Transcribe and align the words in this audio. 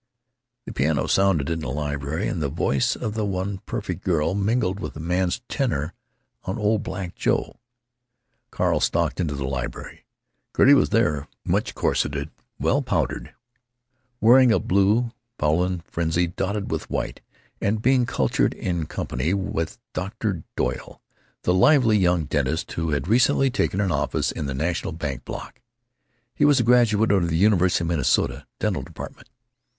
The 0.65 0.73
piano 0.73 1.05
sounded 1.05 1.47
in 1.47 1.59
the 1.59 1.69
library, 1.69 2.27
and 2.27 2.41
the 2.41 2.49
voice 2.49 2.95
of 2.95 3.13
the 3.13 3.23
one 3.23 3.59
perfect 3.67 4.03
girl 4.03 4.33
mingled 4.33 4.79
with 4.79 4.95
a 4.95 4.99
man's 4.99 5.41
tenor 5.47 5.93
in 6.47 6.57
"Old 6.57 6.81
Black 6.81 7.13
Joe." 7.13 7.57
Carl 8.49 8.79
stalked 8.79 9.19
into 9.19 9.35
the 9.35 9.45
library. 9.45 10.07
Gertie 10.57 10.73
was 10.73 10.89
there, 10.89 11.27
much 11.45 11.75
corseted, 11.75 12.31
well 12.59 12.81
powdered, 12.81 13.35
wearing 14.19 14.51
a 14.51 14.57
blue 14.57 15.11
foulard 15.37 15.83
frenziedly 15.85 16.33
dotted 16.35 16.71
with 16.71 16.89
white, 16.89 17.21
and 17.61 17.83
being 17.83 18.07
cultured 18.07 18.55
in 18.55 18.87
company 18.87 19.35
with 19.35 19.77
Dr. 19.93 20.41
Doyle, 20.55 20.99
the 21.43 21.53
lively 21.53 21.99
young 21.99 22.25
dentist 22.25 22.71
who 22.71 22.89
had 22.89 23.07
recently 23.07 23.51
taken 23.51 23.79
an 23.79 23.91
office 23.91 24.31
in 24.31 24.47
the 24.47 24.55
National 24.55 24.93
Bank 24.93 25.25
Block. 25.25 25.61
He 26.33 26.43
was 26.43 26.59
a 26.59 26.63
graduate 26.63 27.11
of 27.11 27.29
the 27.29 27.37
University 27.37 27.83
of 27.83 27.89
Minnesota—dental 27.89 28.81
department. 28.81 29.29